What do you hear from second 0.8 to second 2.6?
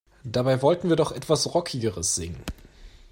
wir doch etwas Rockigeres singen.